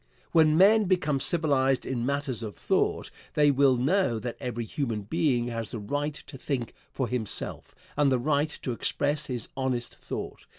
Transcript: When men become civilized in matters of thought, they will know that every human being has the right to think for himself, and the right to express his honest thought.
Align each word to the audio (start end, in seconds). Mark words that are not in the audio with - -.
When 0.31 0.57
men 0.57 0.85
become 0.85 1.19
civilized 1.19 1.85
in 1.85 2.07
matters 2.07 2.41
of 2.41 2.55
thought, 2.55 3.11
they 3.35 3.51
will 3.51 3.77
know 3.77 4.17
that 4.17 4.35
every 4.39 4.65
human 4.65 5.03
being 5.03 5.49
has 5.49 5.69
the 5.69 5.77
right 5.79 6.15
to 6.25 6.39
think 6.39 6.73
for 6.91 7.07
himself, 7.07 7.75
and 7.95 8.11
the 8.11 8.17
right 8.17 8.49
to 8.63 8.71
express 8.71 9.27
his 9.27 9.49
honest 9.55 9.93
thought. 9.95 10.47